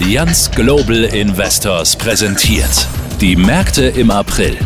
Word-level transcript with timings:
Allianz 0.00 0.48
Global 0.52 1.04
Investors 1.04 1.96
präsentiert. 1.96 2.86
Die 3.20 3.34
Märkte 3.34 3.86
im 3.86 4.12
April. 4.12 4.56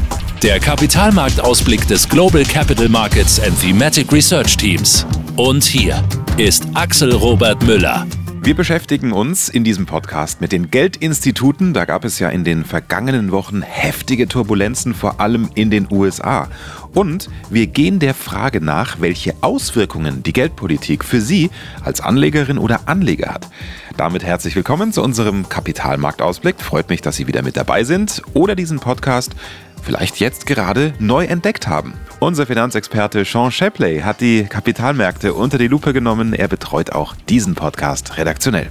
Der 0.42 0.60
Kapitalmarktausblick 0.60 1.88
des 1.88 2.06
Global 2.06 2.42
Capital 2.44 2.90
Markets 2.90 3.40
and 3.40 3.58
Thematic 3.58 4.12
Research 4.12 4.58
Teams. 4.58 5.06
Und 5.36 5.64
hier 5.64 6.04
ist 6.36 6.66
Axel 6.74 7.14
Robert 7.14 7.62
Müller. 7.62 8.06
Wir 8.44 8.56
beschäftigen 8.56 9.12
uns 9.12 9.48
in 9.48 9.62
diesem 9.62 9.86
Podcast 9.86 10.40
mit 10.40 10.50
den 10.50 10.68
Geldinstituten. 10.68 11.74
Da 11.74 11.84
gab 11.84 12.04
es 12.04 12.18
ja 12.18 12.28
in 12.28 12.42
den 12.42 12.64
vergangenen 12.64 13.30
Wochen 13.30 13.62
heftige 13.62 14.26
Turbulenzen, 14.26 14.94
vor 14.94 15.20
allem 15.20 15.48
in 15.54 15.70
den 15.70 15.86
USA. 15.88 16.48
Und 16.92 17.30
wir 17.50 17.68
gehen 17.68 18.00
der 18.00 18.14
Frage 18.14 18.60
nach, 18.60 19.00
welche 19.00 19.36
Auswirkungen 19.42 20.24
die 20.24 20.32
Geldpolitik 20.32 21.04
für 21.04 21.20
Sie 21.20 21.50
als 21.84 22.00
Anlegerin 22.00 22.58
oder 22.58 22.88
Anleger 22.88 23.32
hat. 23.32 23.48
Damit 23.96 24.24
herzlich 24.24 24.56
willkommen 24.56 24.92
zu 24.92 25.04
unserem 25.04 25.48
Kapitalmarktausblick. 25.48 26.60
Freut 26.60 26.88
mich, 26.88 27.00
dass 27.00 27.14
Sie 27.14 27.28
wieder 27.28 27.42
mit 27.42 27.56
dabei 27.56 27.84
sind 27.84 28.22
oder 28.34 28.56
diesen 28.56 28.80
Podcast 28.80 29.36
vielleicht 29.82 30.20
jetzt 30.20 30.46
gerade 30.46 30.94
neu 30.98 31.24
entdeckt 31.24 31.66
haben. 31.66 31.94
Unser 32.20 32.46
Finanzexperte 32.46 33.24
Sean 33.24 33.50
Shapley 33.50 34.00
hat 34.00 34.20
die 34.20 34.44
Kapitalmärkte 34.44 35.34
unter 35.34 35.58
die 35.58 35.68
Lupe 35.68 35.92
genommen. 35.92 36.32
Er 36.34 36.48
betreut 36.48 36.92
auch 36.92 37.14
diesen 37.28 37.54
Podcast 37.54 38.16
redaktionell. 38.16 38.68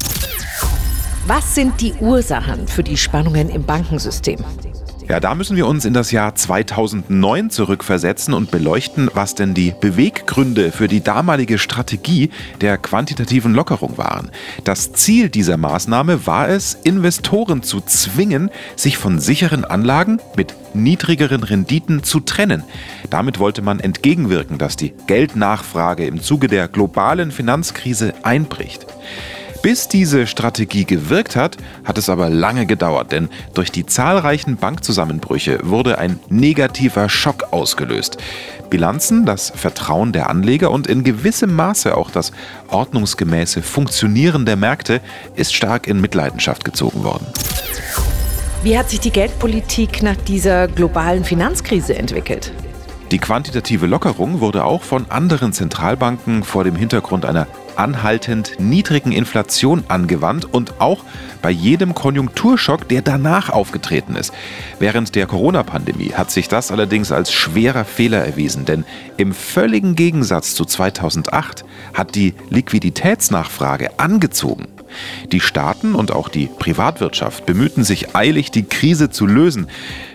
Was 1.28 1.54
sind 1.54 1.80
die 1.82 1.94
Ursachen 2.00 2.68
für 2.68 2.84
die 2.84 2.98
Spannungen 2.98 3.50
im 3.50 3.64
Bankensystem? 3.64 4.44
Ja, 5.08 5.20
da 5.20 5.36
müssen 5.36 5.58
wir 5.58 5.68
uns 5.68 5.86
in 5.86 5.94
das 5.94 6.12
Jahr 6.12 6.36
2009 6.36 7.50
zurückversetzen 7.50 8.34
und 8.34 8.52
beleuchten, 8.52 9.10
was 9.14 9.36
denn 9.36 9.54
die 9.54 9.74
Beweggründe 9.80 10.72
für 10.72 10.88
die 10.88 11.02
damalige 11.02 11.58
Strategie 11.58 12.30
der 12.62 12.78
quantitativen 12.78 13.54
Lockerung 13.54 13.98
waren. 13.98 14.32
Das 14.64 14.94
Ziel 14.94 15.30
dieser 15.30 15.58
Maßnahme 15.58 16.26
war 16.28 16.50
es, 16.50 16.76
Investoren 16.84 17.64
zu 17.64 17.82
zwingen, 17.82 18.52
sich 18.76 18.98
von 18.98 19.20
sicheren 19.20 19.66
Anlagen 19.66 20.20
mit 20.36 20.56
niedrigeren 20.74 21.44
Renditen 21.44 22.04
zu 22.04 22.20
trennen. 22.20 22.64
Damit 23.10 23.40
wollte 23.40 23.62
man 23.62 23.80
entgegenwirken, 23.80 24.58
dass 24.58 24.78
die 24.78 24.94
Geldnachfrage 25.08 26.06
im 26.06 26.22
Zuge 26.22 26.48
der 26.48 26.68
globalen 26.68 27.32
Finanzkrise 27.32 28.14
einbricht. 28.24 28.88
Bis 29.62 29.88
diese 29.88 30.26
Strategie 30.26 30.86
gewirkt 30.86 31.36
hat, 31.36 31.58
hat 31.84 32.00
es 32.00 32.10
aber 32.10 32.32
lange 32.32 32.66
gedauert, 32.66 33.12
denn 33.12 33.30
durch 33.54 33.72
die 33.72 33.86
zahlreichen 33.86 34.58
Bankzusammenbrüche 34.58 35.60
wurde 35.62 36.00
ein 36.00 36.20
negativer 36.30 37.10
Schock 37.10 37.52
ausgelöst. 37.52 38.18
Bilanzen, 38.72 39.26
das 39.26 39.52
Vertrauen 39.56 40.14
der 40.14 40.32
Anleger 40.32 40.72
und 40.72 40.88
in 40.88 41.04
gewissem 41.04 41.54
Maße 41.56 41.96
auch 41.96 42.10
das 42.10 42.32
ordnungsgemäße 42.70 43.62
Funktionieren 43.62 44.48
der 44.48 44.56
Märkte 44.56 45.00
ist 45.36 45.54
stark 45.54 45.88
in 45.88 46.02
Mitleidenschaft 46.02 46.66
gezogen 46.66 47.04
worden. 47.04 47.28
Wie 48.64 48.78
hat 48.78 48.90
sich 48.90 49.00
die 49.00 49.12
Geldpolitik 49.12 50.02
nach 50.02 50.16
dieser 50.16 50.68
globalen 50.70 51.24
Finanzkrise 51.24 51.96
entwickelt? 51.96 52.52
Die 53.12 53.20
quantitative 53.20 53.88
Lockerung 53.88 54.40
wurde 54.40 54.64
auch 54.64 54.84
von 54.84 55.12
anderen 55.12 55.52
Zentralbanken 55.52 56.46
vor 56.46 56.64
dem 56.64 56.78
Hintergrund 56.78 57.26
einer 57.26 57.46
anhaltend 57.76 58.54
niedrigen 58.58 59.12
Inflation 59.12 59.84
angewandt 59.90 60.46
und 60.46 60.80
auch 60.80 61.04
bei 61.42 61.52
jedem 61.52 61.94
Konjunkturschock, 61.94 62.88
der 62.88 63.02
danach 63.02 63.50
aufgetreten 63.50 64.16
ist. 64.16 64.34
Während 64.80 65.16
der 65.16 65.28
Corona-Pandemie 65.28 66.14
hat 66.14 66.32
sich 66.32 66.48
das 66.48 66.72
allerdings 66.72 67.12
als 67.12 67.34
schwerer 67.34 67.84
Fehler 67.84 68.26
erwiesen, 68.26 68.64
denn 68.64 68.86
im 69.18 69.34
völligen 69.34 69.96
Gegensatz 69.96 70.56
zu 70.56 70.64
2008 70.64 71.66
hat 71.94 72.16
die 72.16 72.34
Liquiditätsnachfrage 72.50 74.00
angezogen. 74.00 74.68
Die 75.32 75.40
Staaten 75.40 75.96
und 75.96 76.12
auch 76.12 76.30
die 76.30 76.48
Privatwirtschaft 76.48 77.46
bemühten 77.46 77.84
sich 77.84 78.16
eilig, 78.16 78.52
die 78.52 78.64
Krise 78.64 79.10
zu 79.10 79.26
lösen. 79.26 79.68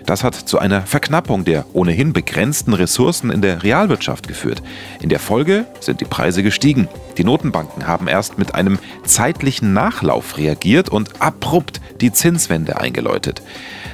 Das 0.07 0.23
hat 0.23 0.35
zu 0.35 0.57
einer 0.57 0.83
Verknappung 0.83 1.43
der 1.43 1.65
ohnehin 1.73 2.13
begrenzten 2.13 2.73
Ressourcen 2.73 3.29
in 3.29 3.41
der 3.41 3.61
Realwirtschaft 3.63 4.25
geführt. 4.25 4.63
In 5.01 5.09
der 5.09 5.19
Folge 5.19 5.65
sind 5.81 5.99
die 5.99 6.05
Preise 6.05 6.43
gestiegen. 6.43 6.87
Die 7.17 7.25
Notenbanken 7.25 7.87
haben 7.87 8.07
erst 8.07 8.37
mit 8.37 8.55
einem 8.55 8.79
zeitlichen 9.03 9.73
Nachlauf 9.73 10.37
reagiert 10.37 10.87
und 10.87 11.21
abrupt 11.21 11.81
die 11.99 12.13
Zinswende 12.13 12.79
eingeläutet. 12.79 13.41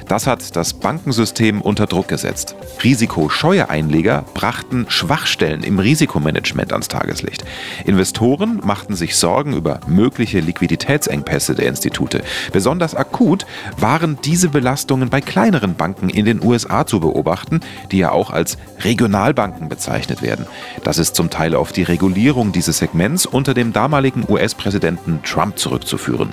Das 0.06 0.26
hat 0.26 0.54
das 0.54 0.74
Bankensystem 0.74 1.62
unter 1.62 1.86
Druck 1.86 2.08
gesetzt. 2.08 2.54
Risikoscheue 2.82 3.70
Einleger 3.70 4.24
brachten 4.34 4.84
Schwachstellen 4.88 5.62
im 5.62 5.78
Risikomanagement 5.78 6.72
ans 6.72 6.88
Tageslicht. 6.88 7.44
Investoren 7.86 8.60
machten 8.62 8.94
sich 8.94 9.16
Sorgen 9.16 9.54
über 9.54 9.80
mögliche 9.86 10.40
Liquiditätsengpässe 10.40 11.54
der 11.54 11.66
Institute. 11.66 12.22
Besonders 12.52 12.94
akut 12.94 13.46
waren 13.78 14.18
diese 14.22 14.50
Belastungen 14.50 15.08
bei 15.08 15.22
kleineren 15.22 15.74
Banken 15.74 16.03
in 16.08 16.24
den 16.24 16.42
USA 16.42 16.86
zu 16.86 17.00
beobachten, 17.00 17.60
die 17.90 17.98
ja 17.98 18.12
auch 18.12 18.30
als 18.30 18.58
Regionalbanken 18.82 19.68
bezeichnet 19.68 20.22
werden. 20.22 20.46
Das 20.82 20.98
ist 20.98 21.14
zum 21.14 21.30
Teil 21.30 21.54
auf 21.54 21.72
die 21.72 21.82
Regulierung 21.82 22.52
dieses 22.52 22.78
Segments 22.78 23.26
unter 23.26 23.54
dem 23.54 23.72
damaligen 23.72 24.24
US-Präsidenten 24.28 25.20
Trump 25.22 25.58
zurückzuführen. 25.58 26.30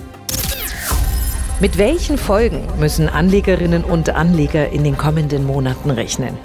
Mit 1.59 1.77
welchen 1.77 2.17
Folgen 2.17 2.67
müssen 2.79 3.07
Anlegerinnen 3.07 3.83
und 3.83 4.09
Anleger 4.09 4.69
in 4.69 4.83
den 4.83 4.97
kommenden 4.97 5.45
Monaten 5.45 5.91
rechnen? 5.91 6.37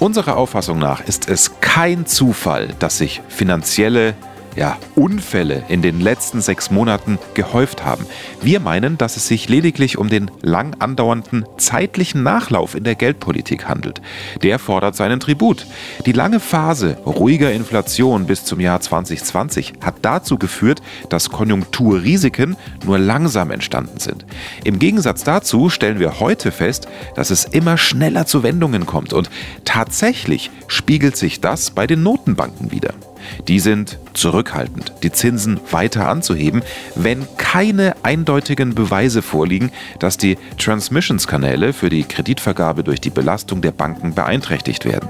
Unserer 0.00 0.36
Auffassung 0.36 0.80
nach 0.80 1.00
ist 1.06 1.28
es 1.28 1.60
kein 1.60 2.06
Zufall, 2.06 2.74
dass 2.80 2.98
sich 2.98 3.22
finanzielle 3.28 4.14
ja, 4.56 4.78
Unfälle 4.94 5.64
in 5.68 5.82
den 5.82 6.00
letzten 6.00 6.40
sechs 6.40 6.70
Monaten 6.70 7.18
gehäuft 7.34 7.84
haben. 7.84 8.06
Wir 8.42 8.60
meinen, 8.60 8.98
dass 8.98 9.16
es 9.16 9.26
sich 9.26 9.48
lediglich 9.48 9.98
um 9.98 10.08
den 10.08 10.30
lang 10.42 10.76
andauernden 10.78 11.44
zeitlichen 11.56 12.22
Nachlauf 12.22 12.74
in 12.74 12.84
der 12.84 12.94
Geldpolitik 12.94 13.68
handelt. 13.68 14.00
Der 14.42 14.58
fordert 14.58 14.96
seinen 14.96 15.20
Tribut. 15.20 15.66
Die 16.06 16.12
lange 16.12 16.40
Phase 16.40 16.98
ruhiger 17.04 17.52
Inflation 17.52 18.26
bis 18.26 18.44
zum 18.44 18.60
Jahr 18.60 18.80
2020 18.80 19.74
hat 19.84 19.96
dazu 20.02 20.38
geführt, 20.38 20.80
dass 21.08 21.30
Konjunkturrisiken 21.30 22.56
nur 22.84 22.98
langsam 22.98 23.50
entstanden 23.50 23.98
sind. 23.98 24.24
Im 24.64 24.78
Gegensatz 24.78 25.24
dazu 25.24 25.68
stellen 25.68 25.98
wir 25.98 26.20
heute 26.20 26.52
fest, 26.52 26.88
dass 27.14 27.30
es 27.30 27.44
immer 27.44 27.76
schneller 27.78 28.26
zu 28.26 28.42
Wendungen 28.42 28.86
kommt 28.86 29.12
und 29.12 29.30
tatsächlich 29.64 30.50
spiegelt 30.66 31.16
sich 31.16 31.40
das 31.40 31.70
bei 31.70 31.86
den 31.86 32.02
Notenbanken 32.02 32.70
wieder. 32.70 32.94
Die 33.48 33.60
sind 33.60 33.98
zurückhaltend, 34.12 34.92
die 35.02 35.12
Zinsen 35.12 35.60
weiter 35.70 36.08
anzuheben, 36.08 36.62
wenn 36.94 37.26
keine 37.36 37.94
eindeutigen 38.02 38.74
Beweise 38.74 39.22
vorliegen, 39.22 39.70
dass 39.98 40.16
die 40.16 40.36
Transmissionskanäle 40.58 41.72
für 41.72 41.90
die 41.90 42.04
Kreditvergabe 42.04 42.84
durch 42.84 43.00
die 43.00 43.10
Belastung 43.10 43.60
der 43.60 43.72
Banken 43.72 44.14
beeinträchtigt 44.14 44.84
werden. 44.84 45.08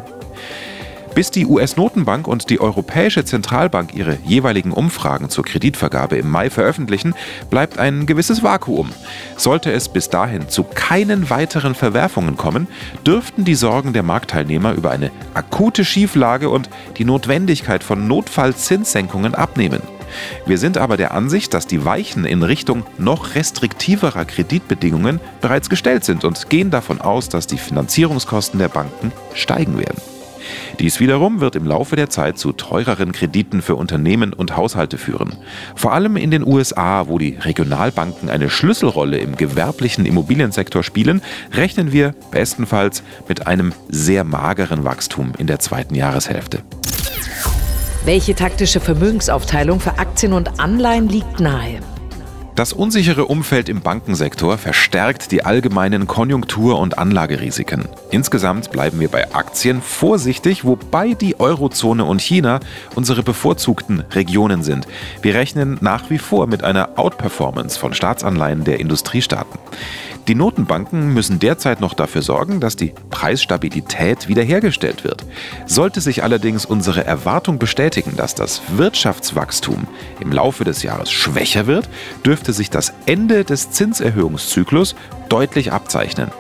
Bis 1.15 1.31
die 1.31 1.47
US-Notenbank 1.47 2.27
und 2.27 2.51
die 2.51 2.61
Europäische 2.61 3.25
Zentralbank 3.25 3.95
ihre 3.95 4.19
jeweiligen 4.25 4.73
Umfragen 4.73 5.31
zur 5.31 5.45
Kreditvergabe 5.45 6.17
im 6.17 6.29
Mai 6.29 6.51
veröffentlichen, 6.51 7.15
bleibt 7.51 7.79
ein 7.79 8.07
gewisses 8.07 8.43
Vakuum. 8.43 8.91
Sollte 9.37 9.71
es 9.71 9.89
bis 9.89 10.11
dahin 10.11 10.49
zu 10.49 10.65
keinen 10.65 11.31
weiteren 11.31 11.77
Verwerfungen 11.77 12.37
kommen, 12.37 12.67
dürften 13.07 13.45
die 13.45 13.55
Sorgen 13.55 13.93
der 13.93 14.03
Marktteilnehmer 14.03 14.73
über 14.73 14.91
eine 14.91 15.13
akute 15.35 15.85
Schieflage 15.85 16.51
und 16.51 16.69
die 16.97 17.05
Notwendigkeit 17.05 17.85
von 17.85 18.09
Notfallzinssenkungen 18.09 19.37
abnehmen. 19.37 19.83
Wir 20.47 20.59
sind 20.59 20.79
aber 20.79 20.97
der 20.97 21.15
Ansicht, 21.15 21.55
dass 21.55 21.69
die 21.69 21.85
Weichen 21.85 22.25
in 22.25 22.43
Richtung 22.43 22.85
noch 22.99 23.37
restriktiverer 23.37 24.25
Kreditbedingungen 24.25 25.21
bereits 25.41 25.71
gestellt 25.71 26.05
sind 26.05 26.25
und 26.25 26.51
gehen 26.51 26.71
davon 26.71 27.01
aus, 27.01 27.29
dass 27.29 27.47
die 27.47 27.59
Finanzierungskosten 27.59 28.59
der 28.59 28.69
Banken 28.69 29.13
steigen 29.35 29.79
werden. 29.79 30.14
Dies 30.79 31.01
wiederum 31.01 31.41
wird 31.41 31.57
im 31.57 31.67
Laufe 31.67 31.97
der 31.97 32.11
Zeit 32.11 32.39
zu 32.39 32.53
teureren 32.53 33.13
Krediten 33.13 33.63
für 33.63 33.77
Unternehmen 33.77 34.33
und 34.33 34.57
Haushalte 34.57 34.99
führen. 34.99 35.37
Vor 35.75 35.93
allem 35.93 36.17
in 36.17 36.31
den 36.31 36.47
USA, 36.47 37.09
wo 37.09 37.19
die 37.19 37.37
Regionalbanken 37.41 38.29
eine 38.29 38.51
Schlüsselrolle 38.51 39.19
im 39.19 39.37
gewerblichen 39.37 40.07
Immobiliensektor 40.07 40.83
spielen, 40.83 41.23
rechnen 41.53 41.93
wir 41.93 42.15
bestenfalls 42.31 43.03
mit 43.29 43.47
einem 43.47 43.73
sehr 43.89 44.25
mageren 44.25 44.85
Wachstum 44.85 45.33
in 45.39 45.47
der 45.47 45.59
zweiten 45.59 45.95
Jahreshälfte. 45.95 46.63
Welche 48.05 48.35
taktische 48.35 48.81
Vermögensaufteilung 48.81 49.81
für 49.81 49.99
Aktien 49.99 50.35
und 50.35 50.61
Anleihen 50.61 51.09
liegt 51.09 51.41
nahe? 51.41 51.81
Das 52.55 52.73
unsichere 52.73 53.25
Umfeld 53.25 53.69
im 53.69 53.81
Bankensektor 53.81 54.59
verstärkt 54.59 55.33
die 55.33 55.45
allgemeinen 55.45 56.07
Konjunktur- 56.07 56.79
und 56.79 56.99
Anlagerisiken. 56.99 57.89
Insgesamt 58.13 58.71
bleiben 58.71 59.01
wir 59.01 59.09
bei 59.09 59.35
Aktien 59.35 59.83
vorsichtig, 59.83 60.65
wobei 60.65 61.15
die 61.15 61.41
Eurozone 61.41 62.05
und 62.05 62.23
China 62.23 62.61
unsere 62.95 63.25
bevorzugten 63.25 64.05
Regionen 64.13 64.63
sind. 64.63 64.87
Wir 65.21 65.35
rechnen 65.35 65.79
nach 65.81 66.11
wie 66.11 66.19
vor 66.19 66.47
mit 66.47 66.63
einer 66.63 66.91
Outperformance 66.97 67.77
von 67.77 67.93
Staatsanleihen 67.93 68.63
der 68.63 68.79
Industriestaaten. 68.79 69.59
Die 70.29 70.37
Notenbanken 70.37 71.13
müssen 71.13 71.39
derzeit 71.39 71.81
noch 71.83 71.93
dafür 71.93 72.23
sorgen, 72.23 72.59
dass 72.61 72.77
die 72.77 72.95
Preisstabilität 73.11 74.27
wiederhergestellt 74.27 75.05
wird. 75.05 75.23
Sollte 75.67 76.01
sich 76.01 76.23
allerdings 76.23 76.65
unsere 76.65 77.05
Erwartung 77.05 77.59
bestätigen, 77.59 78.17
dass 78.17 78.35
das 78.35 78.63
Wirtschaftswachstum 78.77 79.87
im 80.21 80.33
Laufe 80.33 80.65
des 80.65 80.83
Jahres 80.83 81.11
schwächer 81.11 81.67
wird, 81.67 81.91
dürfen 82.25 82.44
dürfte 82.45 82.53
sich 82.59 82.69
das 82.69 82.93
Ende 83.07 83.43
des 83.43 83.71
Zinserhöhungszyklus 83.71 84.95
deutlich 85.31 85.73
abzeichnen. 85.73 86.31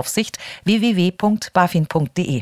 Aufsicht 0.01 0.39
www.bafin.de. 0.65 2.41